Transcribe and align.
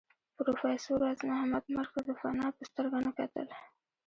پروفېسر 0.37 0.93
راز 1.03 1.19
محمد 1.29 1.63
مرګ 1.75 1.89
ته 1.95 2.01
د 2.07 2.09
فناء 2.21 2.51
په 2.57 2.63
سترګه 2.69 2.97
نه 3.05 3.11
کتل 3.17 3.47